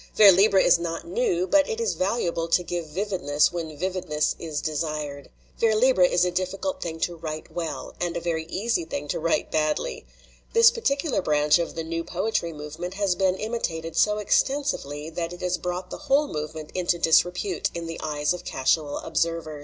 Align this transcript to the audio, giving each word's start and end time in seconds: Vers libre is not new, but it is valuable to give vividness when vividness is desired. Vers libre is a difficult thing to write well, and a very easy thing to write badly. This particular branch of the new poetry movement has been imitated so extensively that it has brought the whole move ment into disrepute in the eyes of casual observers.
Vers 0.15 0.33
libre 0.35 0.59
is 0.59 0.79
not 0.79 1.05
new, 1.05 1.45
but 1.45 1.69
it 1.69 1.79
is 1.79 1.93
valuable 1.93 2.47
to 2.47 2.63
give 2.63 2.87
vividness 2.87 3.51
when 3.51 3.77
vividness 3.77 4.35
is 4.39 4.59
desired. 4.59 5.29
Vers 5.59 5.75
libre 5.75 6.03
is 6.03 6.25
a 6.25 6.31
difficult 6.31 6.81
thing 6.81 6.99
to 7.01 7.15
write 7.15 7.51
well, 7.51 7.93
and 8.01 8.17
a 8.17 8.19
very 8.19 8.45
easy 8.45 8.83
thing 8.83 9.07
to 9.09 9.19
write 9.19 9.51
badly. 9.51 10.07
This 10.53 10.71
particular 10.71 11.21
branch 11.21 11.59
of 11.59 11.75
the 11.75 11.83
new 11.83 12.03
poetry 12.03 12.51
movement 12.51 12.95
has 12.95 13.13
been 13.13 13.35
imitated 13.37 13.95
so 13.95 14.17
extensively 14.17 15.11
that 15.11 15.33
it 15.33 15.41
has 15.41 15.59
brought 15.59 15.91
the 15.91 15.97
whole 16.09 16.27
move 16.27 16.55
ment 16.55 16.71
into 16.73 16.97
disrepute 16.97 17.69
in 17.75 17.85
the 17.85 17.99
eyes 18.01 18.33
of 18.33 18.43
casual 18.43 18.97
observers. 18.97 19.59